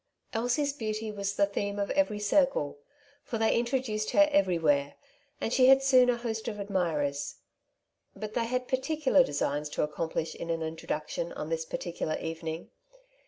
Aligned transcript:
Elsie's 0.33 0.73
beauty 0.73 1.11
was 1.11 1.35
the 1.35 1.45
theme 1.45 1.77
of 1.77 1.91
every 1.91 2.17
circle; 2.17 2.79
for 3.23 3.37
they 3.37 3.55
introduced 3.55 4.09
her 4.13 4.27
everywhere, 4.31 4.95
and 5.39 5.53
she 5.53 5.67
had 5.67 5.83
soon 5.83 6.09
a 6.09 6.17
host 6.17 6.47
of 6.47 6.59
admirers. 6.59 7.35
But 8.15 8.33
they 8.33 8.45
had 8.45 8.67
particular 8.67 9.23
designs 9.23 9.69
to 9.69 9.83
accomplish 9.83 10.33
in 10.33 10.49
an 10.49 10.63
introduction 10.63 11.31
on 11.33 11.49
this 11.49 11.65
particular 11.65 12.17
evening. 12.17 12.71